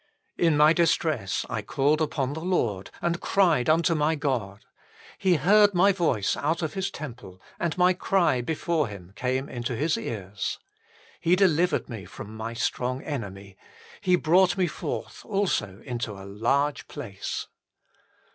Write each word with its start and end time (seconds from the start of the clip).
"In 0.49 0.57
my 0.57 0.73
distress 0.73 1.45
I 1.47 1.61
called 1.61 2.01
upon 2.01 2.33
the 2.33 2.41
Lord, 2.43 2.89
And 3.03 3.21
cried 3.21 3.69
unto 3.69 3.93
my 3.93 4.15
God: 4.15 4.65
He 5.19 5.35
heard 5.35 5.75
my 5.75 5.91
voice 5.91 6.35
out 6.35 6.63
of 6.63 6.73
His 6.73 6.89
temple, 6.89 7.39
And 7.59 7.77
my 7.77 7.93
cry 7.93 8.41
before 8.41 8.87
Him 8.87 9.13
came 9.15 9.47
into 9.47 9.75
His 9.75 9.99
ears. 9.99 10.57
He 11.19 11.35
delivered 11.35 11.87
me 11.87 12.05
from 12.05 12.35
my 12.35 12.55
strong 12.55 13.03
enemy, 13.03 13.57
He 14.01 14.15
brought 14.15 14.57
me 14.57 14.65
forth 14.65 15.23
also 15.23 15.83
into 15.85 16.13
a 16.13 16.25
large 16.25 16.87
place." 16.87 17.45